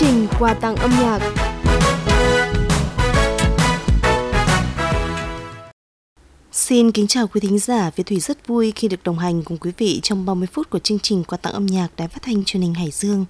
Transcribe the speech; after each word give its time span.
trình 0.00 0.26
quà 0.38 0.54
tặng 0.54 0.76
âm 0.76 0.90
nhạc 0.90 1.18
Xin 6.52 6.92
kính 6.92 7.06
chào 7.06 7.26
quý 7.26 7.40
thính 7.40 7.58
giả, 7.58 7.90
Việt 7.96 8.06
Thủy 8.06 8.20
rất 8.20 8.46
vui 8.46 8.72
khi 8.76 8.88
được 8.88 9.02
đồng 9.04 9.18
hành 9.18 9.42
cùng 9.42 9.58
quý 9.58 9.70
vị 9.78 10.00
trong 10.02 10.26
30 10.26 10.48
phút 10.52 10.70
của 10.70 10.78
chương 10.78 10.98
trình 10.98 11.24
quà 11.24 11.38
tặng 11.38 11.52
âm 11.52 11.66
nhạc 11.66 11.88
Đài 11.96 12.08
Phát 12.08 12.22
thanh 12.22 12.44
Truyền 12.44 12.62
hình 12.62 12.74
Hải 12.74 12.90
Dương. 12.90 13.24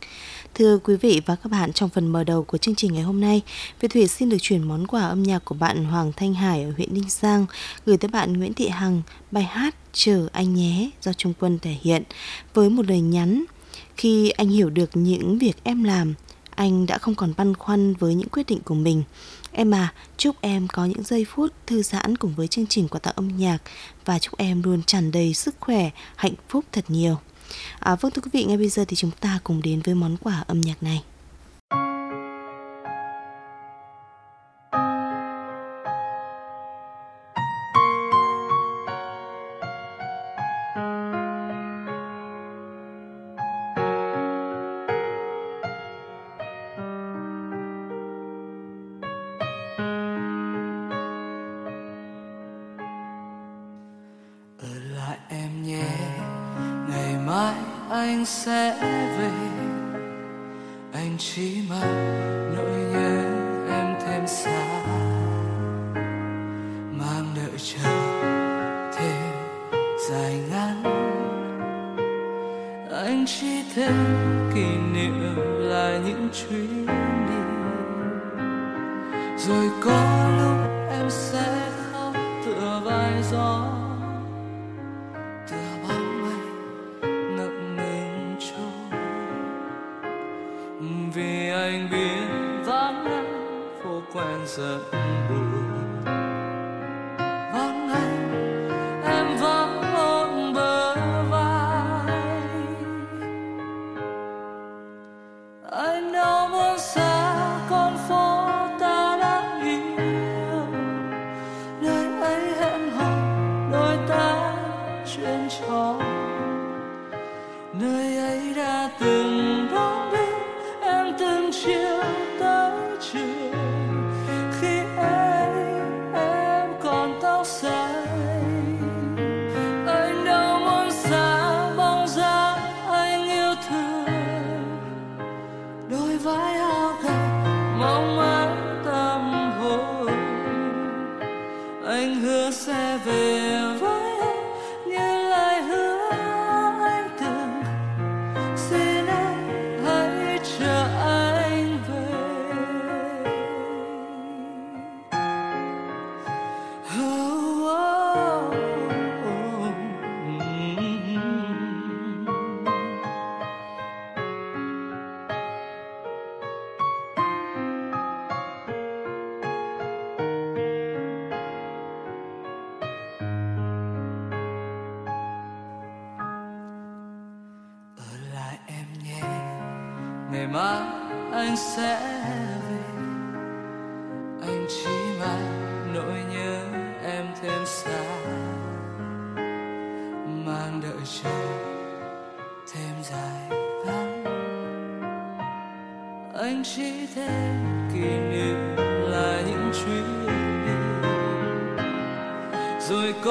Thưa 0.54 0.78
quý 0.78 0.96
vị 0.96 1.20
và 1.26 1.36
các 1.36 1.52
bạn, 1.52 1.72
trong 1.72 1.88
phần 1.88 2.08
mở 2.08 2.24
đầu 2.24 2.44
của 2.44 2.58
chương 2.58 2.74
trình 2.74 2.94
ngày 2.94 3.02
hôm 3.02 3.20
nay, 3.20 3.42
Việt 3.80 3.88
Thủy 3.92 4.06
xin 4.06 4.28
được 4.28 4.38
chuyển 4.40 4.62
món 4.62 4.86
quà 4.86 5.02
âm 5.02 5.22
nhạc 5.22 5.44
của 5.44 5.54
bạn 5.54 5.84
Hoàng 5.84 6.12
Thanh 6.16 6.34
Hải 6.34 6.62
ở 6.62 6.72
huyện 6.76 6.94
Ninh 6.94 7.08
Giang 7.08 7.46
gửi 7.86 7.96
tới 7.96 8.08
bạn 8.08 8.32
Nguyễn 8.32 8.54
Thị 8.54 8.68
Hằng 8.68 9.02
bài 9.30 9.44
hát 9.44 9.74
Chờ 9.92 10.28
anh 10.32 10.54
nhé 10.54 10.90
do 11.02 11.12
Trung 11.12 11.32
Quân 11.40 11.58
thể 11.62 11.76
hiện 11.82 12.02
với 12.54 12.70
một 12.70 12.86
lời 12.86 13.00
nhắn 13.00 13.44
khi 13.96 14.30
anh 14.30 14.48
hiểu 14.48 14.70
được 14.70 14.90
những 14.94 15.38
việc 15.38 15.56
em 15.64 15.84
làm, 15.84 16.14
anh 16.58 16.86
đã 16.86 16.98
không 16.98 17.14
còn 17.14 17.32
băn 17.36 17.54
khoăn 17.54 17.94
với 17.94 18.14
những 18.14 18.28
quyết 18.28 18.46
định 18.46 18.60
của 18.64 18.74
mình. 18.74 19.02
Em 19.52 19.74
à, 19.74 19.92
chúc 20.16 20.36
em 20.40 20.68
có 20.68 20.84
những 20.84 21.02
giây 21.02 21.26
phút 21.28 21.52
thư 21.66 21.82
giãn 21.82 22.16
cùng 22.16 22.34
với 22.34 22.48
chương 22.48 22.66
trình 22.66 22.88
quà 22.88 23.00
tặng 23.00 23.14
âm 23.16 23.28
nhạc 23.36 23.58
và 24.04 24.18
chúc 24.18 24.38
em 24.38 24.62
luôn 24.62 24.82
tràn 24.82 25.10
đầy 25.10 25.34
sức 25.34 25.54
khỏe, 25.60 25.90
hạnh 26.16 26.34
phúc 26.48 26.64
thật 26.72 26.84
nhiều. 26.88 27.16
À, 27.78 27.96
vâng 27.96 28.12
thưa 28.12 28.22
quý 28.22 28.30
vị, 28.32 28.44
ngay 28.44 28.56
bây 28.56 28.68
giờ 28.68 28.84
thì 28.88 28.96
chúng 28.96 29.10
ta 29.20 29.38
cùng 29.44 29.62
đến 29.62 29.80
với 29.84 29.94
món 29.94 30.16
quà 30.16 30.44
âm 30.46 30.60
nhạc 30.60 30.82
này. 30.82 31.02
penseve 58.18 59.47
vì 91.14 91.50
anh 91.50 91.88
biết 91.90 92.28
vắng 92.66 93.04
nắng 93.04 93.80
phố 93.82 94.02
quen 94.12 94.38
giận 94.46 94.80
buồn. 95.28 95.57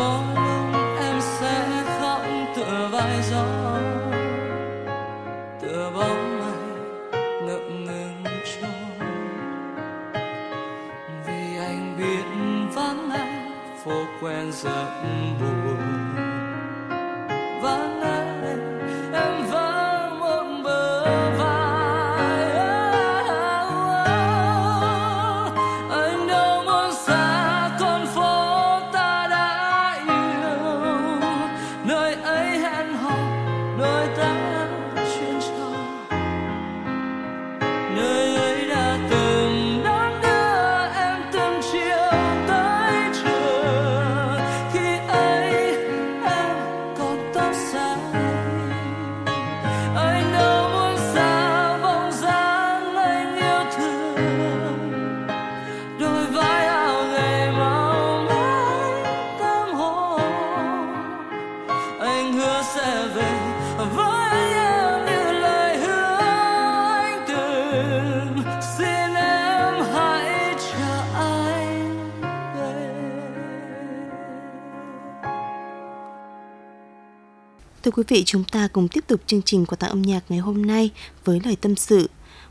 có 0.08 0.24
lúc 0.36 0.82
em 1.00 1.22
sẽ 1.22 1.84
khóc 2.00 2.22
tựa 2.56 2.90
vai 2.92 3.22
gió. 3.32 3.46
Tựa 5.62 5.92
bóng 5.96 6.40
mây 6.40 6.58
ngập 7.42 7.62
ngừng 7.70 8.24
trôi. 8.46 9.08
Vì 11.28 11.58
anh 11.58 11.96
biết 11.98 12.26
vắng 12.76 13.10
anh 13.10 13.52
phố 13.86 14.06
quen 14.22 14.52
giấc 14.52 15.04
buồn. 15.40 15.57
Thưa 77.88 77.92
quý 77.92 78.04
vị, 78.08 78.24
chúng 78.26 78.44
ta 78.44 78.68
cùng 78.68 78.88
tiếp 78.88 79.04
tục 79.08 79.22
chương 79.28 79.42
trình 79.42 79.66
quà 79.66 79.76
tặng 79.76 79.90
âm 79.90 80.02
nhạc 80.02 80.24
ngày 80.30 80.40
hôm 80.40 80.66
nay 80.66 80.90
với 81.26 81.42
lời 81.46 81.56
tâm 81.56 81.76
sự. 81.76 82.10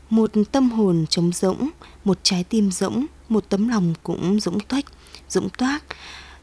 một 0.09 0.31
tâm 0.51 0.69
hồn 0.69 1.05
trống 1.09 1.31
rỗng, 1.33 1.69
một 2.05 2.17
trái 2.23 2.43
tim 2.43 2.71
rỗng, 2.71 3.05
một 3.29 3.49
tấm 3.49 3.67
lòng 3.67 3.93
cũng 4.03 4.39
rỗng 4.39 4.59
tuếch, 4.59 4.85
rỗng 5.29 5.49
toác, 5.57 5.83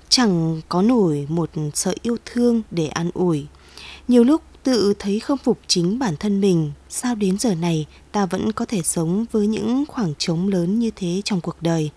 chẳng 0.09 0.61
có 0.69 0.83
nổi 0.83 1.27
một 1.29 1.51
sợi 1.75 1.97
yêu 2.03 2.17
thương 2.25 2.63
để 2.71 2.87
an 2.87 3.11
ủi. 3.15 3.47
Nhiều 4.09 4.25
lúc 4.25 4.43
tự 4.63 4.95
thấy 4.99 5.21
không 5.21 5.39
phục 5.39 5.59
chính 5.67 5.99
bản 5.99 6.17
thân 6.17 6.41
mình, 6.41 6.73
sao 6.89 7.15
đến 7.15 7.39
giờ 7.39 7.55
này 7.55 7.87
ta 8.13 8.27
vẫn 8.27 8.53
có 8.53 8.65
thể 8.65 8.83
sống 8.83 9.25
với 9.33 9.47
những 9.47 9.85
khoảng 9.89 10.15
trống 10.19 10.49
lớn 10.49 10.79
như 10.79 10.91
thế 10.97 11.23
trong 11.25 11.41
cuộc 11.41 11.57
đời. 11.61 11.91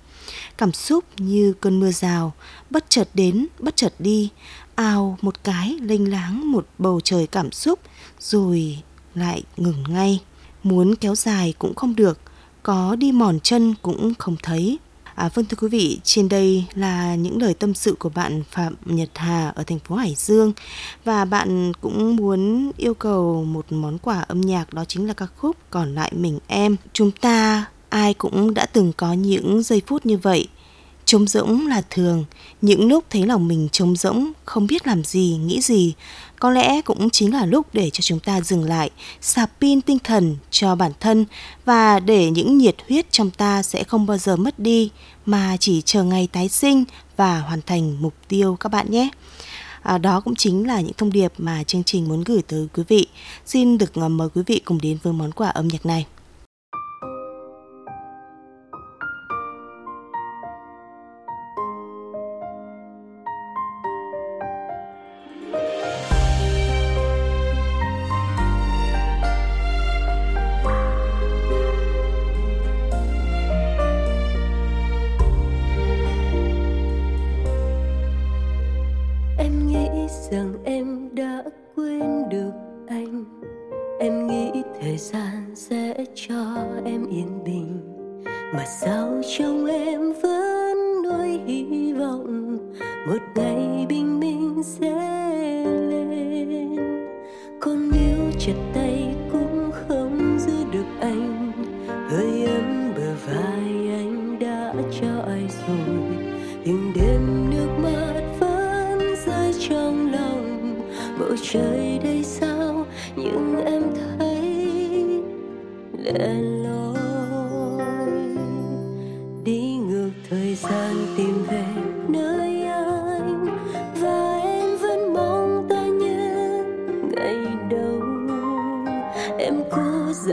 Cảm 0.58 0.74
xúc 0.74 1.04
như 1.18 1.54
cơn 1.62 1.80
mưa 1.80 1.92
rào, 1.92 2.34
bất 2.70 2.90
chợt 2.90 3.10
đến, 3.14 3.48
bất 3.60 3.76
chợt 3.76 3.94
đi, 4.00 4.30
ào 4.78 5.18
một 5.22 5.44
cái 5.44 5.78
lênh 5.82 6.12
láng 6.12 6.52
một 6.52 6.68
bầu 6.78 7.02
trời 7.04 7.28
cảm 7.28 7.52
xúc 7.52 7.80
rồi 8.20 8.78
lại 9.16 9.44
ngừng 9.58 9.84
ngay. 9.88 10.22
Muốn 10.64 10.96
kéo 10.96 11.16
dài 11.16 11.54
cũng 11.60 11.76
không 11.76 11.96
được, 11.96 12.20
có 12.64 12.96
đi 12.96 13.12
mòn 13.12 13.40
chân 13.40 13.74
cũng 13.82 14.14
không 14.20 14.36
thấy. 14.44 14.80
À, 15.16 15.30
vâng 15.34 15.46
thưa 15.46 15.58
quý 15.62 15.68
vị, 15.68 16.00
trên 16.04 16.30
đây 16.30 16.66
là 16.74 17.16
những 17.16 17.42
lời 17.42 17.54
tâm 17.54 17.74
sự 17.74 17.96
của 18.00 18.10
bạn 18.10 18.44
Phạm 18.52 18.76
Nhật 18.86 19.10
Hà 19.16 19.50
ở 19.50 19.64
thành 19.64 19.80
phố 19.80 19.96
Hải 19.96 20.14
Dương 20.18 20.54
và 21.06 21.26
bạn 21.26 21.72
cũng 21.82 22.16
muốn 22.16 22.72
yêu 22.78 22.94
cầu 22.94 23.44
một 23.44 23.66
món 23.70 23.98
quà 23.98 24.20
âm 24.20 24.42
nhạc 24.42 24.74
đó 24.74 24.86
chính 24.86 25.08
là 25.08 25.14
ca 25.14 25.26
khúc 25.38 25.58
Còn 25.70 25.96
lại 25.96 26.12
mình 26.16 26.40
em. 26.48 26.76
Chúng 26.94 27.12
ta 27.12 27.66
ai 27.90 28.14
cũng 28.14 28.54
đã 28.54 28.66
từng 28.66 28.94
có 28.98 29.14
những 29.14 29.64
giây 29.64 29.82
phút 29.88 30.06
như 30.06 30.18
vậy 30.18 30.48
Trống 31.08 31.28
rỗng 31.28 31.68
là 31.68 31.82
thường, 31.90 32.26
những 32.62 32.88
lúc 32.88 33.04
thấy 33.10 33.26
lòng 33.26 33.48
mình 33.48 33.68
trống 33.72 33.96
rỗng, 33.96 34.32
không 34.46 34.68
biết 34.68 34.88
làm 34.88 35.04
gì, 35.04 35.40
nghĩ 35.46 35.62
gì, 35.62 35.94
có 36.40 36.52
lẽ 36.52 36.82
cũng 36.82 37.10
chính 37.10 37.34
là 37.34 37.46
lúc 37.46 37.68
để 37.74 37.90
cho 37.90 38.02
chúng 38.02 38.20
ta 38.20 38.42
dừng 38.42 38.64
lại, 38.64 38.90
sạc 39.22 39.50
pin 39.62 39.82
tinh 39.82 40.00
thần 40.00 40.38
cho 40.52 40.76
bản 40.76 40.92
thân 41.00 41.26
và 41.66 42.00
để 42.00 42.30
những 42.30 42.58
nhiệt 42.58 42.76
huyết 42.88 43.12
trong 43.12 43.30
ta 43.30 43.64
sẽ 43.64 43.84
không 43.84 44.06
bao 44.06 44.18
giờ 44.18 44.36
mất 44.36 44.60
đi 44.60 44.90
mà 45.26 45.58
chỉ 45.60 45.82
chờ 45.82 46.04
ngày 46.04 46.28
tái 46.32 46.50
sinh 46.50 46.84
và 47.18 47.40
hoàn 47.40 47.62
thành 47.62 48.02
mục 48.02 48.14
tiêu 48.28 48.58
các 48.60 48.70
bạn 48.72 48.92
nhé. 48.92 49.10
À, 49.82 49.98
đó 49.98 50.20
cũng 50.20 50.36
chính 50.36 50.68
là 50.68 50.82
những 50.82 50.94
thông 50.98 51.12
điệp 51.12 51.34
mà 51.38 51.64
chương 51.64 51.84
trình 51.84 52.08
muốn 52.08 52.24
gửi 52.24 52.42
tới 52.48 52.68
quý 52.74 52.84
vị. 52.88 53.08
Xin 53.46 53.78
được 53.78 53.96
à, 53.96 54.08
mời 54.08 54.30
quý 54.36 54.42
vị 54.46 54.62
cùng 54.66 54.82
đến 54.82 54.98
với 55.04 55.14
món 55.14 55.32
quà 55.32 55.50
âm 55.50 55.68
nhạc 55.68 55.86
này. 55.86 56.06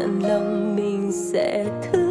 dặn 0.04 0.22
lòng 0.22 0.76
mình 0.76 1.12
sẽ 1.12 1.64
thương 1.82 2.03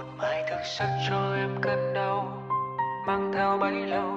một 0.00 0.06
mai 0.18 0.44
thức 0.50 0.60
giấc 0.78 0.88
cho 1.08 1.34
em 1.34 1.50
cơn 1.62 1.94
đau, 1.94 2.42
mang 3.06 3.32
theo 3.34 3.58
bấy 3.60 3.72
lâu. 3.72 4.12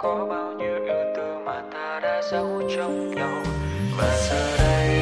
Có 0.00 0.26
bao 0.30 0.52
nhiêu 0.52 0.84
yêu 0.84 1.14
tư 1.16 1.38
mà 1.44 1.62
ta 1.72 2.00
đã 2.02 2.22
giấu 2.30 2.62
trong 2.76 3.14
nhau 3.14 3.42
và 3.98 4.16
giờ 4.16 4.56
đây 4.58 4.99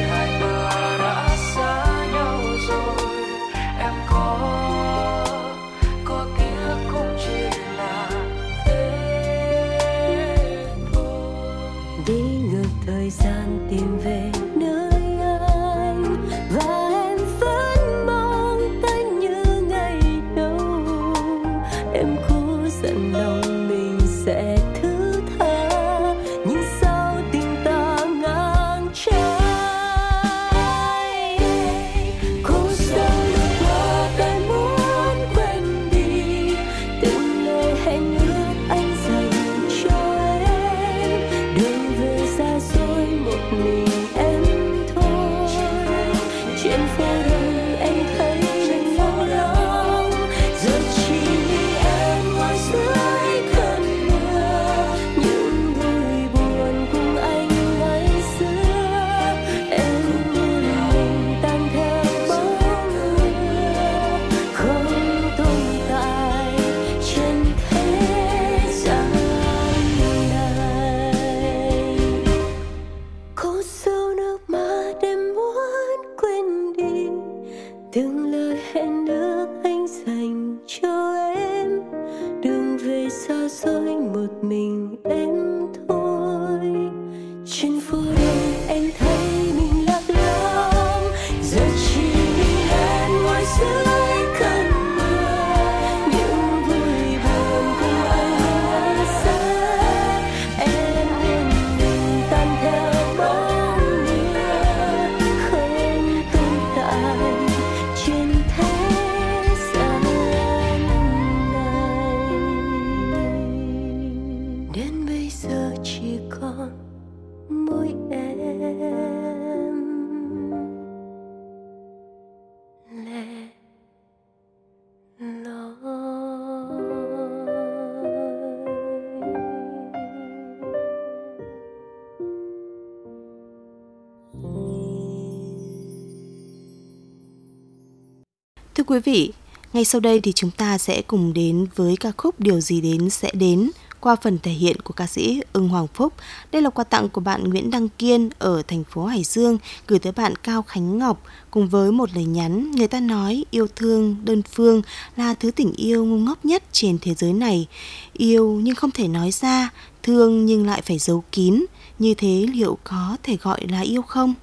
quý 138.89 138.99
vị, 138.99 139.31
ngay 139.73 139.85
sau 139.85 140.01
đây 140.01 140.19
thì 140.19 140.31
chúng 140.31 140.51
ta 140.51 140.77
sẽ 140.77 141.01
cùng 141.01 141.33
đến 141.33 141.67
với 141.75 141.95
ca 141.99 142.11
khúc 142.17 142.39
Điều 142.39 142.59
gì 142.59 142.81
đến 142.81 143.09
sẽ 143.09 143.31
đến 143.33 143.71
qua 143.99 144.15
phần 144.15 144.39
thể 144.43 144.51
hiện 144.51 144.81
của 144.81 144.93
ca 144.93 145.07
sĩ 145.07 145.41
Ưng 145.53 145.69
Hoàng 145.69 145.87
Phúc. 145.87 146.13
Đây 146.51 146.61
là 146.61 146.69
quà 146.69 146.83
tặng 146.83 147.09
của 147.09 147.21
bạn 147.21 147.43
Nguyễn 147.43 147.71
Đăng 147.71 147.89
Kiên 147.89 148.29
ở 148.39 148.61
thành 148.67 148.83
phố 148.83 149.05
Hải 149.05 149.23
Dương 149.23 149.57
gửi 149.87 149.99
tới 149.99 150.11
bạn 150.11 150.35
Cao 150.35 150.61
Khánh 150.61 150.97
Ngọc 150.97 151.23
cùng 151.51 151.69
với 151.69 151.91
một 151.91 152.09
lời 152.15 152.25
nhắn 152.25 152.71
người 152.71 152.87
ta 152.87 152.99
nói 152.99 153.45
yêu 153.51 153.67
thương 153.75 154.15
đơn 154.23 154.41
phương 154.51 154.81
là 155.15 155.33
thứ 155.33 155.51
tình 155.51 155.73
yêu 155.73 156.05
ngu 156.05 156.17
ngốc 156.17 156.45
nhất 156.45 156.63
trên 156.71 156.97
thế 157.01 157.13
giới 157.13 157.33
này. 157.33 157.67
Yêu 158.13 158.59
nhưng 158.63 158.75
không 158.75 158.91
thể 158.91 159.07
nói 159.07 159.31
ra, 159.31 159.69
thương 160.03 160.45
nhưng 160.45 160.65
lại 160.65 160.81
phải 160.81 160.97
giấu 160.97 161.23
kín. 161.31 161.65
Như 161.99 162.13
thế 162.13 162.45
liệu 162.53 162.77
có 162.83 163.17
thể 163.23 163.37
gọi 163.41 163.67
là 163.67 163.79
yêu 163.79 164.01
không? 164.01 164.33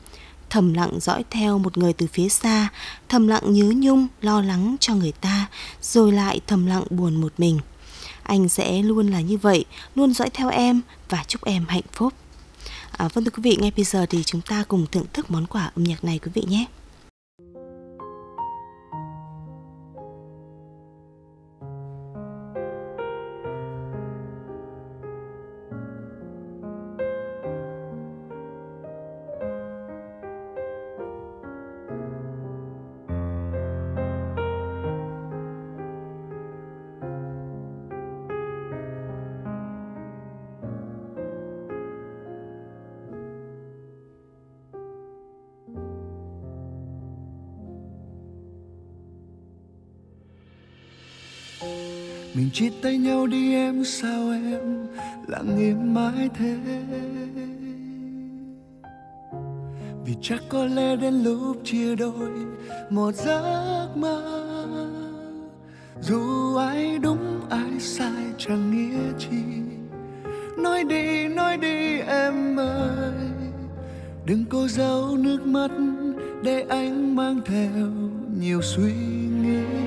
Thầm 0.51 0.75
lặng 0.75 1.01
dõi 1.01 1.25
theo 1.31 1.59
một 1.59 1.79
người 1.79 1.93
từ 1.93 2.07
phía 2.13 2.29
xa, 2.29 2.69
thầm 3.09 3.29
lặng 3.29 3.53
nhớ 3.53 3.73
nhung, 3.77 4.07
lo 4.21 4.41
lắng 4.41 4.77
cho 4.81 4.95
người 4.95 5.13
ta, 5.13 5.47
rồi 5.83 6.13
lại 6.13 6.41
thầm 6.47 6.67
lặng 6.67 6.85
buồn 6.91 7.21
một 7.21 7.33
mình. 7.39 7.59
Anh 8.23 8.49
sẽ 8.49 8.83
luôn 8.83 9.07
là 9.11 9.21
như 9.21 9.37
vậy, 9.37 9.65
luôn 9.95 10.15
dõi 10.15 10.31
theo 10.31 10.49
em 10.49 10.81
và 11.09 11.25
chúc 11.29 11.45
em 11.45 11.65
hạnh 11.69 11.83
phúc. 11.93 12.15
À, 12.91 13.09
vâng 13.09 13.25
thưa 13.25 13.31
quý 13.31 13.41
vị, 13.43 13.57
ngay 13.61 13.73
bây 13.77 13.85
giờ 13.85 14.07
thì 14.07 14.23
chúng 14.25 14.41
ta 14.41 14.65
cùng 14.69 14.87
thưởng 14.93 15.07
thức 15.13 15.31
món 15.31 15.47
quà 15.47 15.71
âm 15.75 15.85
nhạc 15.85 16.05
này 16.05 16.19
quý 16.19 16.31
vị 16.35 16.43
nhé. 16.49 16.65
Mình 52.37 52.51
chia 52.53 52.71
tay 52.83 52.99
nhau 52.99 53.27
đi 53.27 53.55
em, 53.55 53.85
sao 53.85 54.31
em 54.31 54.87
lặng 55.27 55.57
im 55.59 55.95
mãi 55.95 56.31
thế? 56.39 56.57
Vì 60.05 60.15
chắc 60.23 60.43
có 60.49 60.65
lẽ 60.65 60.97
đến 60.97 61.15
lúc 61.15 61.57
chia 61.65 61.97
đôi 61.97 62.31
một 62.91 63.15
giấc 63.15 63.89
mơ. 63.97 64.47
Dù 66.01 66.55
ai 66.57 66.99
đúng, 66.99 67.41
ai 67.51 67.81
sai, 67.81 68.25
chẳng 68.39 68.71
nghĩa 68.71 69.13
chi. 69.19 69.43
Nói 70.59 70.85
đi 70.85 71.29
nói 71.29 71.57
đi 71.57 72.01
em 72.01 72.57
ơi. 72.57 73.13
Đừng 74.27 74.45
cố 74.51 74.69
giấu 74.69 75.17
nước 75.17 75.47
mắt 75.47 75.71
để 76.43 76.65
anh 76.69 77.17
mang 77.17 77.41
theo 77.47 77.89
nhiều 78.41 78.63
suy 78.63 78.93
nghĩ. 79.43 79.86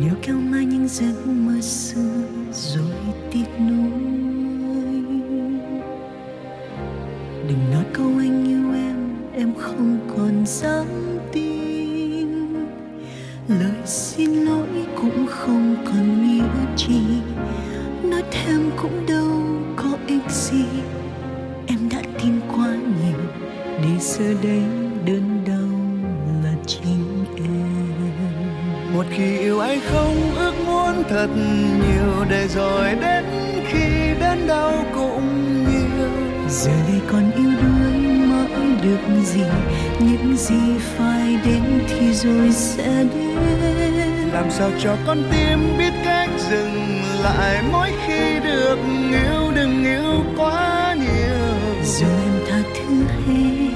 Nhớ 0.00 0.10
kéo 0.22 0.36
mãi 0.36 0.64
những 0.64 0.88
giấc 0.88 1.26
mơ 1.26 1.60
xưa, 1.60 2.22
rồi 2.52 2.92
tiếc 3.32 3.44
nuối. 3.60 3.90
Đừng 7.48 7.70
nói 7.72 7.84
câu 7.92 8.06
anh 8.18 8.46
yêu 8.48 8.72
em 8.74 8.96
em 9.32 9.54
không 9.58 9.98
còn 10.16 10.46
dám 10.46 10.86
tin. 11.32 12.28
Lời 13.48 13.72
xin 13.84 14.30
lỗi 14.30 14.86
cũng 14.96 15.26
không 15.26 15.76
còn 15.84 16.22
nghĩa 16.22 16.74
chi. 16.76 17.00
Nói 18.02 18.22
thêm 18.30 18.70
cũng 18.82 19.06
đâu 19.06 19.30
có 19.76 19.98
ích 20.06 20.30
gì. 20.30 20.64
Em 21.66 21.88
đã 21.90 22.02
tin 22.22 22.40
quá 22.48 22.76
nhiều, 22.76 23.18
để 23.82 23.98
giờ 24.00 24.34
đây 24.42 24.62
đơn 25.06 25.44
đau 25.46 25.78
là 26.44 26.54
chi 26.66 26.97
khi 29.10 29.38
yêu 29.38 29.60
ai 29.60 29.80
không 29.90 30.34
ước 30.36 30.54
muốn 30.66 31.02
thật 31.08 31.28
nhiều 31.86 32.24
để 32.30 32.48
rồi 32.48 32.94
đến 33.00 33.24
khi 33.68 34.14
đến 34.20 34.46
đâu 34.46 34.84
cũng 34.94 35.64
nhiều 35.64 36.08
giờ 36.48 36.72
đây 36.88 37.00
còn 37.12 37.30
yêu 37.32 37.50
đuối 37.62 37.92
mãi 38.28 38.78
được 38.82 39.22
gì 39.24 39.42
những 40.00 40.36
gì 40.36 40.78
phải 40.96 41.38
đến 41.44 41.62
thì 41.88 42.12
rồi 42.12 42.52
sẽ 42.52 43.04
đến. 43.14 44.30
Làm 44.32 44.50
sao 44.50 44.70
cho 44.82 44.96
con 45.06 45.22
tim 45.30 45.78
biết 45.78 45.92
cách 46.04 46.30
dừng 46.50 47.02
lại 47.22 47.62
mỗi 47.72 47.90
khi 48.06 48.38
được 48.44 48.78
yêu 49.10 49.52
đừng 49.54 49.84
yêu 49.84 50.24
quá 50.36 50.94
nhiều. 50.98 51.82
Rồi 51.84 52.10
em 52.10 52.32
tha 52.48 52.62
thứ 52.74 53.04
hết 53.26 53.67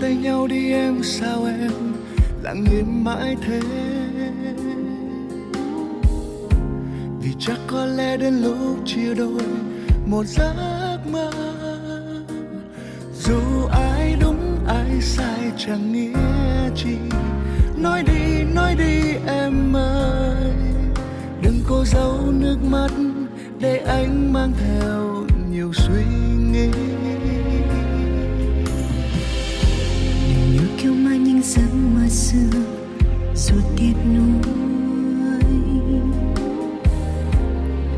tay 0.00 0.16
nhau 0.16 0.46
đi 0.46 0.72
em, 0.72 1.02
sao 1.02 1.44
em 1.44 1.94
lặng 2.42 2.64
im 2.70 3.04
mãi 3.04 3.36
thế? 3.46 3.60
Vì 7.20 7.30
chắc 7.38 7.58
có 7.66 7.86
lẽ 7.86 8.16
đến 8.16 8.34
lúc 8.34 8.78
chia 8.84 9.14
đôi 9.14 9.42
một 10.06 10.24
giấc 10.26 10.98
mơ. 11.12 11.30
Dù 13.12 13.66
ai 13.72 14.16
đúng, 14.20 14.58
ai 14.66 15.00
sai, 15.00 15.52
chẳng 15.58 15.92
nghĩa 15.92 16.18
chi. 16.76 16.96
Nói 17.76 18.02
đi 18.02 18.44
nói 18.54 18.74
đi 18.74 19.14
em 19.26 19.76
ơi. 19.76 20.52
Đừng 21.42 21.60
cố 21.68 21.84
giấu 21.84 22.32
nước 22.40 22.56
mắt 22.70 22.90
để 23.58 23.76
anh 23.78 24.32
mang 24.32 24.52
theo 24.58 25.26
nhiều 25.50 25.72
suy 25.72 26.04
nghĩ. 26.52 26.93
Giấc 31.44 31.74
mơ 31.94 32.08
xưa 32.08 32.60
ruột 33.34 33.62
tiếc 33.76 33.92
nuối. 34.14 34.52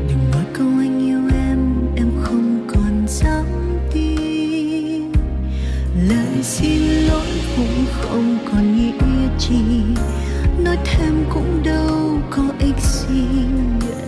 Đừng 0.09 0.31
nói 0.31 0.43
câu 0.53 0.67
anh 0.67 1.05
yêu 1.07 1.21
em 1.47 1.59
em 1.95 2.11
không 2.23 2.67
còn 2.67 3.07
dám 3.07 3.45
tin. 3.93 5.11
Lời 6.09 6.43
xin 6.43 6.81
lỗi 6.81 7.27
cũng 7.55 7.85
không 7.91 8.37
còn 8.51 8.77
nghĩa 8.77 9.29
chi. 9.39 9.61
Nói 10.63 10.77
thêm 10.85 11.25
cũng 11.29 11.63
đâu 11.63 12.19
có 12.29 12.43
ích 12.59 12.81
gì. 12.81 13.23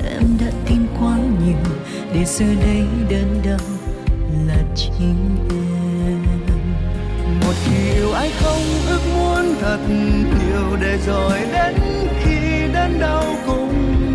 Em 0.04 0.24
đã 0.40 0.52
tin 0.68 0.80
quá 1.00 1.18
nhiều, 1.18 1.76
để 2.14 2.26
giờ 2.26 2.46
đây 2.66 2.84
đơn 3.10 3.39
thật 9.70 9.90
nhiều 9.90 10.78
để 10.82 10.98
rồi 11.08 11.40
đến 11.54 11.76
khi 12.24 12.38
đến 12.74 13.00
đâu 13.00 13.24
cũng 13.46 13.74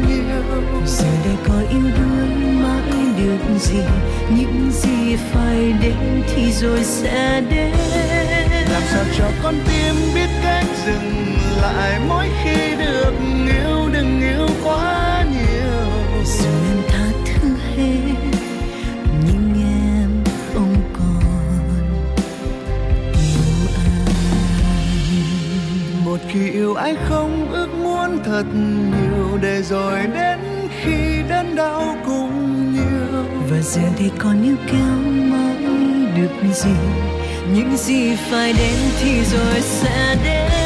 nhiều. 0.08 0.62
Giờ 0.86 1.06
đây 1.24 1.36
có 1.48 1.54
yêu 1.70 1.90
đuối 1.98 2.26
mãi 2.62 3.14
được 3.18 3.58
gì? 3.58 3.78
Những 4.30 4.70
gì 4.72 5.16
phải 5.16 5.72
đến 5.82 6.22
thì 6.34 6.52
rồi 6.52 6.84
sẽ 6.84 7.42
đến. 7.50 7.72
Làm 8.72 8.82
sao 8.90 9.04
cho 9.18 9.24
con 9.42 9.54
tim 9.68 9.94
biết 10.14 10.28
cách 10.42 10.66
dừng 10.86 11.36
lại 11.62 12.00
mỗi 12.08 12.26
khi 12.42 12.76
được 12.78 13.12
yêu 13.46 13.88
đừng 13.92 14.20
yêu 14.20 14.48
quá 14.64 15.23
Khi 26.34 26.50
yêu 26.50 26.74
ai 26.74 26.96
không 27.08 27.52
ước 27.52 27.68
muốn 27.82 28.18
thật 28.24 28.44
nhiều 28.54 29.38
để 29.42 29.62
rồi 29.62 30.00
đến 30.14 30.38
khi 30.82 31.22
đớn 31.28 31.56
đau 31.56 31.96
cũng 32.06 32.72
nhiều. 32.74 33.24
Và 33.50 33.60
giờ 33.62 33.82
thì 33.96 34.10
còn 34.18 34.42
yêu 34.42 34.56
kéo 34.66 35.12
mãi 35.14 35.56
được 36.16 36.52
gì? 36.54 36.74
Những 37.54 37.76
gì 37.76 38.16
phải 38.30 38.52
đến 38.52 38.76
thì 39.00 39.24
rồi 39.24 39.60
sẽ 39.60 40.16
đến. 40.24 40.63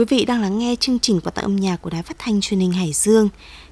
Quý 0.00 0.06
vị 0.08 0.24
đang 0.24 0.40
lắng 0.40 0.58
nghe 0.58 0.76
chương 0.80 0.98
trình 0.98 1.20
quà 1.20 1.30
tặng 1.30 1.44
âm 1.44 1.56
nhạc 1.56 1.82
của 1.82 1.90
Đài 1.90 2.02
Phát 2.02 2.18
thanh 2.18 2.40
Truyền 2.40 2.60
hình 2.60 2.72
Hải 2.72 2.92
Dương. 2.92 3.28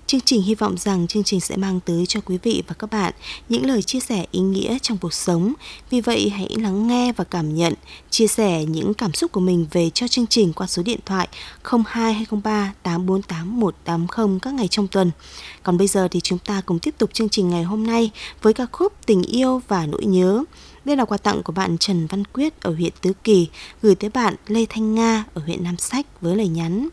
Chương 0.07 0.21
trình 0.21 0.43
hy 0.43 0.55
vọng 0.55 0.79
rằng 0.79 1.07
chương 1.07 1.25
trình 1.25 1.41
sẽ 1.41 1.57
mang 1.57 1.81
tới 1.81 2.07
cho 2.07 2.21
quý 2.21 2.39
vị 2.43 2.63
và 2.69 2.75
các 2.79 2.91
bạn 2.91 3.13
những 3.49 3.67
lời 3.67 3.83
chia 3.83 4.01
sẻ 4.01 4.27
ý 4.31 4.41
nghĩa 4.41 4.79
trong 4.83 4.99
cuộc 4.99 5.15
sống. 5.15 5.53
Vì 5.91 6.01
vậy 6.01 6.29
hãy 6.29 6.49
lắng 6.57 6.87
nghe 6.87 7.13
và 7.13 7.25
cảm 7.25 7.55
nhận, 7.55 7.75
chia 8.11 8.27
sẻ 8.27 8.65
những 8.65 8.95
cảm 8.95 9.13
xúc 9.13 9.33
của 9.33 9.41
mình 9.41 9.67
về 9.71 9.91
cho 9.91 10.09
chương 10.09 10.27
trình 10.27 10.53
qua 10.53 10.67
số 10.67 10.83
điện 10.83 11.01
thoại 11.07 11.29
02203 11.63 12.73
848 12.83 13.61
180 13.61 14.39
các 14.43 14.55
ngày 14.55 14.69
trong 14.69 14.89
tuần. 14.89 15.11
Còn 15.63 15.79
bây 15.79 15.87
giờ 15.87 16.09
thì 16.11 16.21
chúng 16.21 16.39
ta 16.39 16.63
cùng 16.67 16.79
tiếp 16.79 16.95
tục 16.99 17.11
chương 17.13 17.29
trình 17.29 17.51
ngày 17.51 17.63
hôm 17.63 17.87
nay 17.87 18.11
với 18.43 18.53
ca 18.53 18.67
khúc 18.73 18.93
Tình 19.07 19.23
yêu 19.23 19.63
và 19.69 19.87
nỗi 19.87 20.05
nhớ. 20.05 20.45
Đây 20.89 20.97
là 20.97 21.05
quà 21.05 21.19
tặng 21.19 21.43
của 21.43 21.53
bạn 21.53 21.79
Trần 21.79 22.07
Văn 22.07 22.25
Quyết 22.25 22.61
ở 22.61 22.75
huyện 22.75 22.93
Tứ 23.01 23.13
Kỳ 23.25 23.49
gửi 23.83 23.95
tới 23.95 24.11
bạn 24.11 24.35
Lê 24.47 24.67
Thanh 24.69 24.95
Nga 24.95 25.25
ở 25.35 25.43
huyện 25.47 25.65
Nam 25.65 25.77
Sách 25.77 26.21
với 26.21 26.37
lời 26.37 26.49
nhắn. 26.49 26.89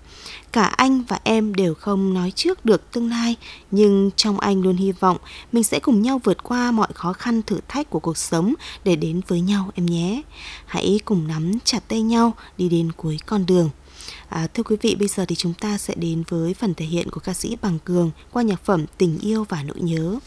Cả 0.52 0.64
anh 0.64 1.04
và 1.08 1.20
em 1.24 1.56
đều 1.56 1.74
không 1.74 2.14
nói 2.14 2.32
trước 2.32 2.66
được 2.66 2.92
tương 2.92 3.10
lai, 3.10 3.36
nhưng 3.72 4.12
trong 4.16 4.40
anh 4.40 4.62
luôn 4.62 4.75
hy 4.75 4.92
vọng 4.92 5.18
mình 5.52 5.64
sẽ 5.64 5.80
cùng 5.80 6.02
nhau 6.02 6.22
vượt 6.24 6.44
qua 6.44 6.72
mọi 6.72 6.88
khó 6.94 7.14
khăn 7.14 7.42
thử 7.42 7.60
thách 7.68 7.90
của 7.90 8.00
cuộc 8.00 8.18
sống 8.18 8.54
để 8.84 8.96
đến 8.96 9.22
với 9.28 9.42
nhau 9.42 9.72
em 9.75 9.86
nhé. 9.86 10.22
Hãy 10.66 11.00
cùng 11.06 11.28
nắm 11.28 11.52
chặt 11.64 11.88
tay 11.88 12.02
nhau 12.02 12.34
đi 12.58 12.70
đến 12.70 12.92
cuối 12.92 13.20
con 13.25 13.46
đường. 13.46 13.70
À, 14.29 14.48
thưa 14.53 14.64
quý 14.64 14.75
vị, 14.81 14.96
bây 14.96 15.08
giờ 15.08 15.25
thì 15.25 15.36
chúng 15.36 15.53
ta 15.53 15.77
sẽ 15.77 15.96
đến 15.96 16.24
với 16.29 16.53
phần 16.53 16.74
thể 16.74 16.86
hiện 16.86 17.10
của 17.10 17.20
ca 17.20 17.34
sĩ 17.34 17.58
Bằng 17.62 17.79
Cường 17.86 18.12
qua 18.31 18.44
nhạc 18.44 18.66
phẩm 18.66 18.86
Tình 18.98 19.20
yêu 19.20 19.46
và 19.50 19.64
nỗi 19.64 19.79
nhớ. 19.79 20.20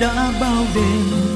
Đã 0.00 0.32
bao 0.40 0.64
đêm. 0.74 1.35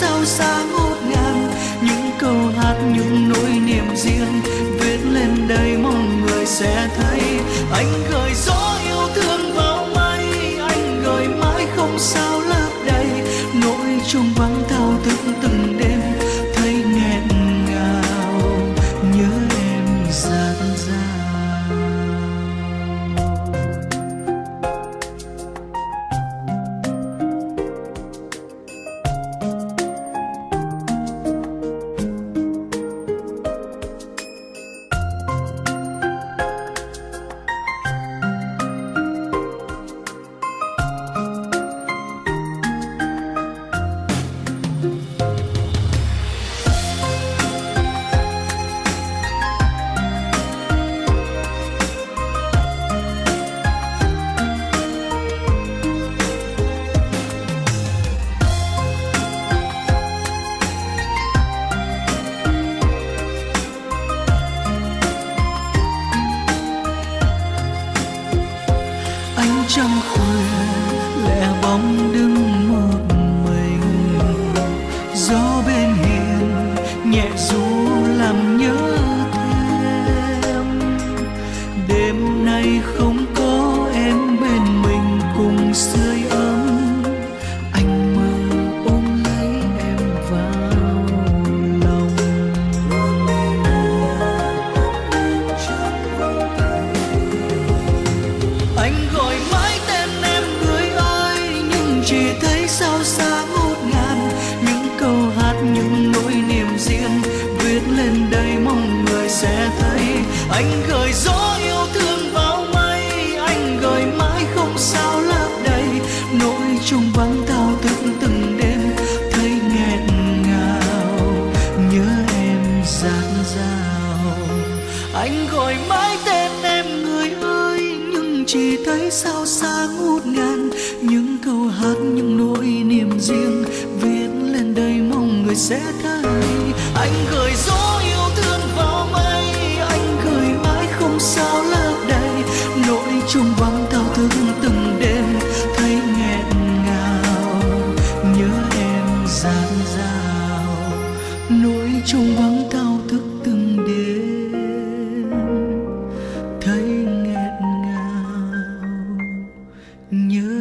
Chỉ 0.00 0.06
thấy 0.38 0.47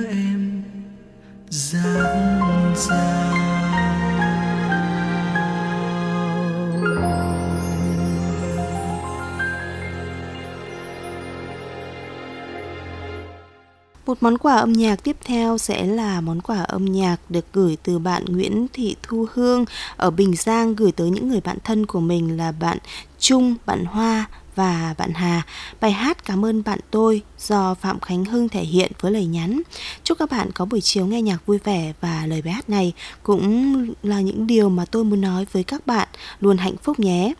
em 0.05 0.63
dáng 1.49 2.73
dào 2.75 3.27
Một 14.07 14.23
món 14.23 14.38
quà 14.38 14.55
âm 14.55 14.73
nhạc 14.73 15.03
tiếp 15.03 15.15
theo 15.25 15.57
sẽ 15.57 15.86
là 15.86 16.21
món 16.21 16.41
quà 16.41 16.63
âm 16.63 16.86
nhạc 16.86 17.17
được 17.29 17.45
gửi 17.53 17.77
từ 17.83 17.99
bạn 17.99 18.25
Nguyễn 18.25 18.67
Thị 18.73 18.95
Thu 19.03 19.27
Hương. 19.33 19.65
Ở 19.97 20.12
Bình 20.12 20.36
Giang 20.36 20.75
gửi 20.75 20.91
tới 20.91 21.10
những 21.10 21.29
người 21.29 21.41
bạn 21.41 21.57
thân 21.63 21.86
của 21.86 21.99
mình 21.99 22.38
là 22.38 22.51
bạn 22.51 22.77
Trung, 23.19 23.55
bạn 23.65 23.86
Hoa 23.86 24.25
và 24.58 24.96
bạn 24.98 25.12
Hà. 25.13 25.41
Bài 25.82 25.91
hát 25.91 26.26
Cảm 26.26 26.46
ơn 26.46 26.63
bạn 26.63 26.80
tôi 26.91 27.22
do 27.39 27.74
Phạm 27.74 28.00
Khánh 28.00 28.26
Hưng 28.26 28.50
thể 28.50 28.63
hiện 28.63 28.91
với 29.02 29.12
lời 29.12 29.26
nhắn. 29.26 29.62
Chúc 30.04 30.17
các 30.20 30.32
bạn 30.32 30.52
có 30.52 30.65
buổi 30.65 30.82
chiều 30.82 31.06
nghe 31.06 31.22
nhạc 31.22 31.46
vui 31.46 31.58
vẻ 31.63 31.93
và 32.02 32.26
lời 32.28 32.41
bài 32.41 32.54
hát 32.54 32.70
này 32.70 32.93
cũng 33.24 33.74
là 34.04 34.22
những 34.22 34.48
điều 34.48 34.70
mà 34.70 34.86
tôi 34.86 35.04
muốn 35.04 35.22
nói 35.22 35.46
với 35.52 35.63
các 35.63 35.88
bạn. 35.88 36.08
Luôn 36.39 36.58
hạnh 36.58 36.78
phúc 36.84 37.00
nhé. 37.00 37.34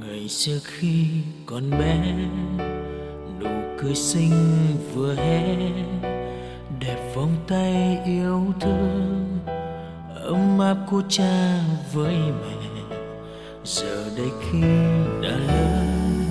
ngày 0.00 0.28
xưa 0.28 0.58
khi 0.64 1.06
còn 1.46 1.70
bé, 1.70 2.14
nụ 3.40 3.48
cười 3.80 3.94
xinh 3.94 4.32
vừa 4.94 5.14
hé 5.14 5.56
đẹp 6.88 7.12
vòng 7.14 7.36
tay 7.48 7.98
yêu 8.04 8.44
thương, 8.60 9.38
ấm 10.24 10.58
áp 10.58 10.76
của 10.90 11.02
cha 11.08 11.60
với 11.92 12.14
mẹ. 12.14 12.96
Giờ 13.64 14.04
đây 14.16 14.28
khi 14.40 14.60
đã 15.22 15.30
lớn, 15.30 16.24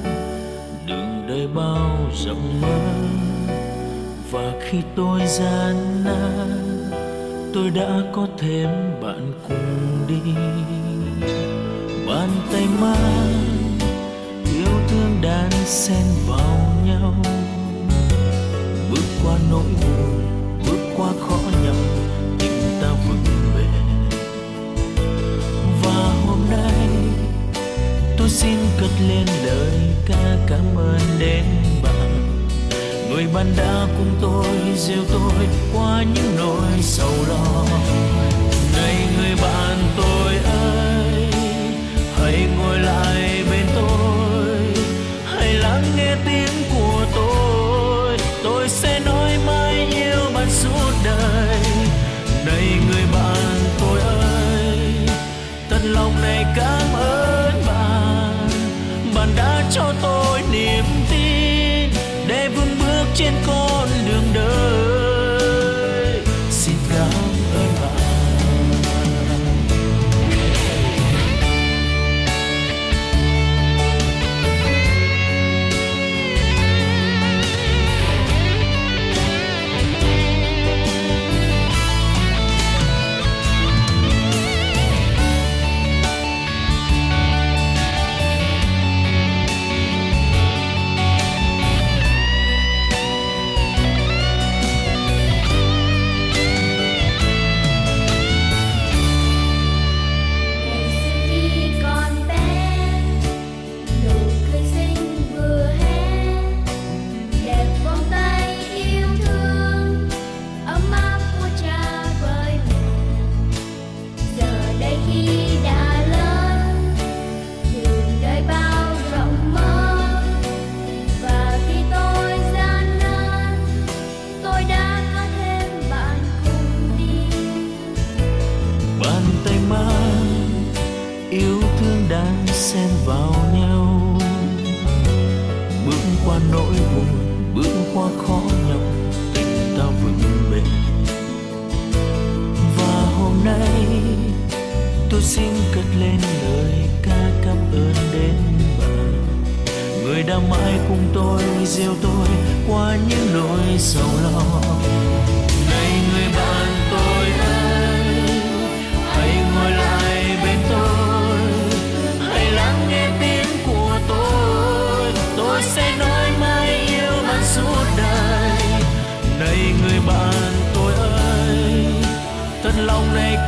đường 0.88 1.28
đời 1.28 1.48
bao 1.56 1.98
rộng 2.26 2.62
mơ. 2.62 2.80
Và 4.32 4.54
khi 4.62 4.78
tôi 4.96 5.22
gian 5.28 6.04
nan, 6.06 6.92
tôi 7.54 7.70
đã 7.70 8.02
có 8.14 8.28
thêm 8.38 8.70
bạn 9.04 9.34
cùng 9.48 10.08
đi. 10.08 10.34
Bàn 12.08 12.30
tay 12.52 12.68
mang 12.82 13.34
yêu 14.54 14.74
thương 14.88 15.20
đan 15.22 15.50
xen 15.66 16.06
vào 16.28 16.58
nhau. 16.86 17.14
Bước 18.92 19.04
qua 19.24 19.38
nỗi 19.52 19.64
buồn 19.82 20.27
xin 28.48 28.60
cất 28.80 28.90
lên 29.10 29.26
lời 29.46 29.72
ca 30.06 30.38
cảm 30.48 30.76
ơn 30.76 31.00
đến 31.20 31.44
bạn. 31.84 32.40
Người 33.10 33.28
bạn 33.34 33.46
đã 33.58 33.88
cùng 33.98 34.18
tôi, 34.22 34.46
dìu 34.76 35.04
tôi 35.12 35.48
qua 35.74 36.04
những 36.04 36.36
nỗi 36.38 36.82
sầu 36.82 37.12
lo. 37.30 37.66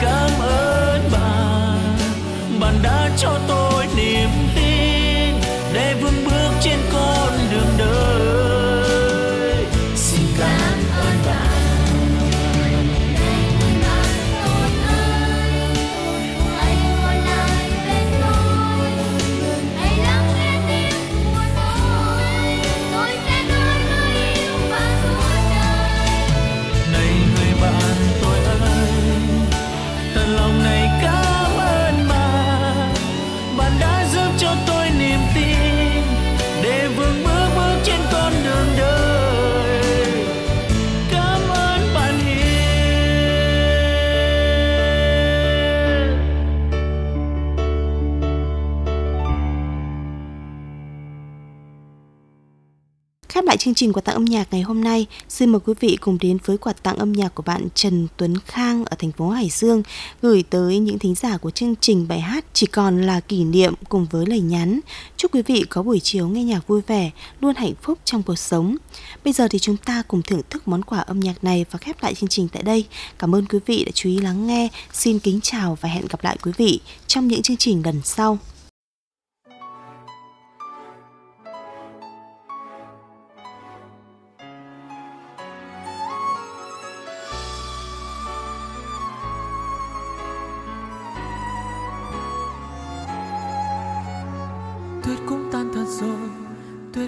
Cảm 0.01 0.29
ơn 0.41 1.01
bạn. 1.11 1.97
Bạn 2.59 2.73
đã 2.83 3.09
cho 3.17 3.39
tôi 3.47 3.58
lại 53.49 53.57
chương 53.57 53.73
trình 53.73 53.93
quà 53.93 54.01
tặng 54.01 54.15
âm 54.15 54.25
nhạc 54.25 54.47
ngày 54.51 54.61
hôm 54.61 54.83
nay, 54.83 55.05
xin 55.29 55.49
mời 55.49 55.59
quý 55.65 55.73
vị 55.79 55.97
cùng 56.01 56.17
đến 56.21 56.37
với 56.45 56.57
quà 56.57 56.73
tặng 56.73 56.97
âm 56.97 57.11
nhạc 57.13 57.35
của 57.35 57.43
bạn 57.43 57.67
Trần 57.75 58.07
Tuấn 58.17 58.35
Khang 58.45 58.85
ở 58.85 58.95
thành 58.99 59.11
phố 59.11 59.29
Hải 59.29 59.49
Dương 59.49 59.83
gửi 60.21 60.43
tới 60.49 60.79
những 60.79 60.99
thính 60.99 61.15
giả 61.15 61.37
của 61.37 61.51
chương 61.51 61.75
trình 61.81 62.07
bài 62.07 62.19
hát 62.19 62.45
Chỉ 62.53 62.67
còn 62.67 63.01
là 63.01 63.19
kỷ 63.19 63.43
niệm 63.43 63.73
cùng 63.89 64.07
với 64.11 64.25
lời 64.25 64.39
nhắn. 64.39 64.79
Chúc 65.17 65.33
quý 65.33 65.41
vị 65.41 65.65
có 65.69 65.83
buổi 65.83 65.99
chiều 65.99 66.27
nghe 66.27 66.43
nhạc 66.43 66.67
vui 66.67 66.81
vẻ, 66.87 67.11
luôn 67.41 67.55
hạnh 67.55 67.73
phúc 67.81 67.99
trong 68.05 68.23
cuộc 68.23 68.39
sống. 68.39 68.75
Bây 69.23 69.33
giờ 69.33 69.47
thì 69.47 69.59
chúng 69.59 69.77
ta 69.77 70.03
cùng 70.07 70.21
thưởng 70.21 70.41
thức 70.49 70.67
món 70.67 70.83
quà 70.83 70.99
âm 70.99 71.19
nhạc 71.19 71.43
này 71.43 71.65
và 71.71 71.79
khép 71.79 72.03
lại 72.03 72.15
chương 72.15 72.29
trình 72.29 72.47
tại 72.47 72.63
đây. 72.63 72.85
Cảm 73.19 73.35
ơn 73.35 73.45
quý 73.45 73.59
vị 73.65 73.83
đã 73.85 73.91
chú 73.95 74.09
ý 74.09 74.17
lắng 74.17 74.47
nghe. 74.47 74.67
Xin 74.93 75.19
kính 75.19 75.39
chào 75.43 75.77
và 75.81 75.89
hẹn 75.89 76.05
gặp 76.09 76.23
lại 76.23 76.37
quý 76.43 76.51
vị 76.57 76.79
trong 77.07 77.27
những 77.27 77.41
chương 77.41 77.57
trình 77.57 77.81
lần 77.85 78.01
sau. 78.03 78.37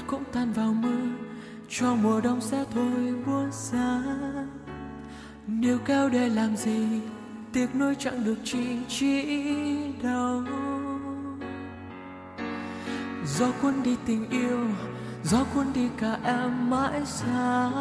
Tuyết 0.01 0.07
cũng 0.07 0.23
tan 0.31 0.53
vào 0.53 0.73
mưa, 0.73 1.07
cho 1.69 1.95
mùa 1.95 2.21
đông 2.21 2.41
sẽ 2.41 2.65
thôi 2.73 3.13
buốt 3.25 3.53
giá. 3.53 4.01
Nếu 5.47 5.77
cao 5.85 6.09
để 6.09 6.29
làm 6.29 6.55
gì, 6.55 7.01
tiếc 7.53 7.75
nuối 7.75 7.95
chẳng 7.95 8.25
được 8.25 8.37
chi 8.43 8.77
chỉ 8.87 9.23
đâu. 10.03 10.43
Gió 13.25 13.47
cuốn 13.61 13.73
đi 13.83 13.95
tình 14.05 14.29
yêu, 14.29 14.59
gió 15.23 15.43
cuốn 15.53 15.65
đi 15.73 15.89
cả 15.97 16.17
em 16.23 16.69
mãi 16.69 17.05
xa 17.05 17.71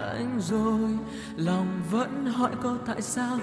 anh 0.00 0.40
rồi. 0.48 0.90
Lòng 1.36 1.82
vẫn 1.90 2.26
hỏi 2.26 2.50
câu 2.62 2.76
tại 2.86 3.02
sao 3.02 3.38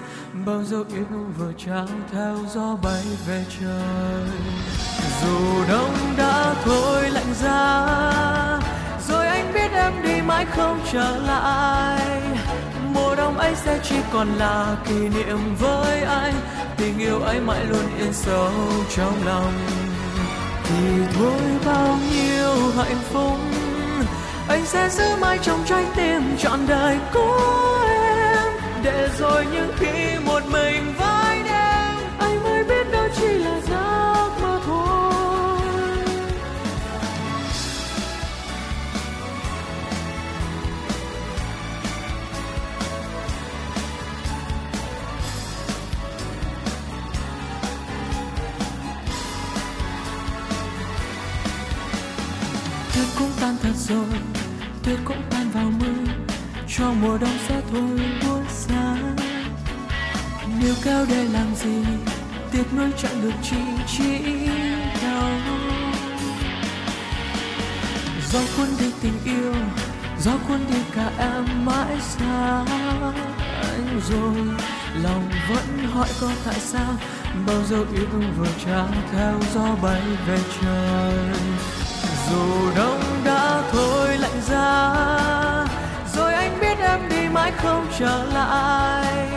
bao 0.45 0.63
dấu 0.63 0.83
yêu 0.89 1.05
vừa 1.37 1.51
trao 1.65 1.87
theo 2.11 2.37
gió 2.53 2.75
bay 2.83 3.03
về 3.27 3.45
trời. 3.59 4.29
Dù 5.21 5.65
đông 5.69 5.95
đã 6.17 6.55
thôi 6.63 7.09
lạnh 7.09 7.33
giá, 7.33 8.59
rồi 9.07 9.27
anh 9.27 9.53
biết 9.53 9.71
em 9.73 9.93
đi 10.03 10.21
mãi 10.21 10.45
không 10.45 10.79
trở 10.91 11.17
lại. 11.17 12.21
Mùa 12.93 13.15
đông 13.15 13.37
ấy 13.37 13.55
sẽ 13.55 13.79
chỉ 13.83 13.95
còn 14.13 14.27
là 14.27 14.77
kỷ 14.87 15.09
niệm 15.09 15.55
với 15.59 16.01
anh. 16.01 16.33
Tình 16.77 16.99
yêu 16.99 17.19
ấy 17.19 17.39
mãi 17.39 17.65
luôn 17.65 17.85
yên 17.99 18.13
sâu 18.13 18.51
trong 18.95 19.25
lòng. 19.25 19.53
Thì 20.63 21.03
thôi 21.19 21.41
bao 21.65 21.97
nhiêu 22.11 22.71
hạnh 22.77 22.99
phúc 23.11 23.39
anh 24.47 24.65
sẽ 24.65 24.89
giữ 24.89 25.15
mãi 25.21 25.39
trong 25.41 25.63
trái 25.65 25.85
tim 25.95 26.37
trọn 26.37 26.59
đời 26.67 26.97
của 27.13 27.85
em. 27.87 28.53
Để 28.83 29.09
rồi 29.19 29.45
những 29.53 29.71
khi 29.77 30.19
một 30.25 30.41
mình 30.51 30.94
tuyết 54.85 54.99
cũng 55.05 55.21
tan 55.29 55.49
vào 55.51 55.71
mưa 55.79 56.13
cho 56.67 56.91
mùa 57.01 57.17
đông 57.17 57.37
sẽ 57.47 57.61
thôi 57.71 57.99
buốt 58.21 58.41
giá 58.49 58.95
nếu 60.61 60.75
cao 60.83 61.05
để 61.09 61.23
làm 61.23 61.55
gì, 61.55 61.83
tiếc 62.51 62.73
nuối 62.73 62.91
chẳng 62.97 63.21
được 63.21 63.33
chi 63.43 63.55
chỉ 63.87 64.47
đau. 65.03 65.31
Gió 68.31 68.39
cuốn 68.57 68.67
đi 68.79 68.91
tình 69.01 69.19
yêu, 69.25 69.53
gió 70.19 70.31
cuốn 70.47 70.59
đi 70.69 70.79
cả 70.95 71.11
em 71.17 71.65
mãi 71.65 71.97
xa 72.01 72.65
anh 73.61 74.01
rồi. 74.09 74.35
Lòng 75.03 75.29
vẫn 75.49 75.87
hỏi 75.93 76.09
có 76.21 76.31
tại 76.45 76.59
sao, 76.59 76.93
bao 77.47 77.63
dấu 77.63 77.85
yêu 77.93 78.05
thương 78.11 78.33
vừa 78.37 78.51
trao 78.65 78.87
theo 79.11 79.39
gió 79.53 79.75
bay 79.81 80.01
về 80.27 80.39
trời 80.61 81.84
dù 82.31 82.71
đông 82.75 83.01
đã 83.25 83.61
thôi 83.71 84.17
lạnh 84.17 84.41
giá, 84.49 84.95
rồi 86.15 86.33
anh 86.33 86.59
biết 86.61 86.77
em 86.79 87.09
đi 87.09 87.29
mãi 87.33 87.51
không 87.57 87.87
trở 87.99 88.23
lại. 88.33 89.27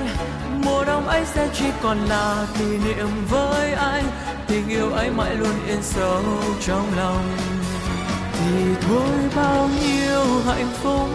Mùa 0.65 0.85
đông 0.85 1.09
ấy 1.09 1.25
sẽ 1.35 1.49
chỉ 1.55 1.65
còn 1.83 1.99
là 1.99 2.47
kỷ 2.59 2.65
niệm 2.65 3.09
với 3.31 3.73
anh, 3.73 4.05
tình 4.47 4.69
yêu 4.69 4.91
ấy 4.91 5.11
mãi 5.11 5.35
luôn 5.35 5.67
yên 5.67 5.83
sâu 5.83 6.23
trong 6.67 6.87
lòng. 6.97 7.37
Thì 8.33 8.65
thôi 8.89 9.11
bao 9.37 9.69
nhiêu 9.83 10.25
hạnh 10.47 10.73
phúc, 10.83 11.09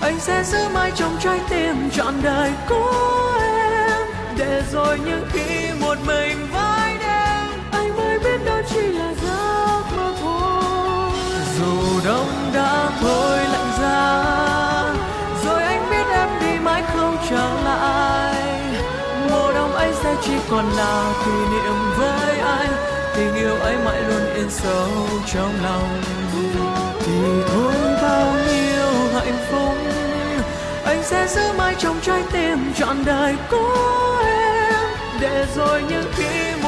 anh 0.00 0.20
sẽ 0.20 0.44
giữ 0.44 0.68
mãi 0.74 0.92
trong 0.94 1.16
trái 1.20 1.40
tim 1.48 1.90
trọn 1.90 2.14
đời 2.22 2.52
của 2.68 3.40
em. 3.42 4.06
Để 4.36 4.62
rồi 4.72 4.98
những 5.04 5.26
khi 5.32 5.70
một 5.80 5.98
mình 6.06 6.48
vai 6.52 6.96
đêm, 7.00 7.60
anh 7.72 7.96
mới 7.96 8.18
biết 8.18 8.44
đó 8.44 8.60
chỉ 8.70 8.80
là 8.80 9.01
đông 12.04 12.50
đã 12.54 12.90
thôi 13.00 13.38
lạnh 13.38 13.70
giá, 13.80 14.24
rồi 15.44 15.62
anh 15.62 15.90
biết 15.90 16.06
em 16.12 16.28
đi 16.40 16.58
mãi 16.64 16.82
không 16.94 17.16
trở 17.30 17.50
lại. 17.64 18.34
Mùa 19.30 19.52
đông 19.52 19.76
anh 19.76 19.94
sẽ 20.02 20.14
chỉ 20.22 20.32
còn 20.50 20.64
là 20.76 21.12
kỷ 21.24 21.30
niệm 21.30 21.74
với 21.98 22.38
anh 22.38 22.72
tình 23.16 23.34
yêu 23.34 23.54
ấy 23.54 23.76
mãi 23.84 24.02
luôn 24.02 24.34
yên 24.34 24.50
sâu 24.50 24.88
trong 25.32 25.52
lòng. 25.62 26.02
Thì 27.00 27.22
thôi 27.48 27.74
bao 28.02 28.34
nhiêu 28.48 28.86
hạnh 29.14 29.38
phúc, 29.50 29.74
anh 30.84 31.02
sẽ 31.02 31.26
giữ 31.28 31.52
mãi 31.58 31.74
trong 31.78 32.00
trái 32.02 32.22
tim 32.32 32.72
trọn 32.78 33.04
đời 33.04 33.34
của 33.50 34.24
em. 34.26 34.74
Để 35.20 35.46
rồi 35.56 35.82
những 35.88 36.12
khi 36.16 36.61